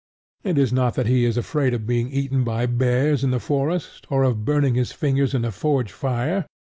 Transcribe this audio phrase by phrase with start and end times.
[0.43, 4.07] It is not that he is afraid of being eaten by bears in the forest,
[4.09, 6.47] or of burning his fingers in the forge fire.